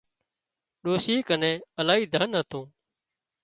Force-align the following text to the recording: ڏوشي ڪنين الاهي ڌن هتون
ڏوشي 0.83 1.15
ڪنين 1.27 1.57
الاهي 1.79 2.03
ڌن 2.13 2.29
هتون 2.39 2.65